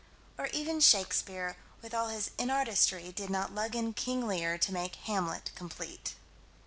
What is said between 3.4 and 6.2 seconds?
lug in King Lear to make Hamlet complete.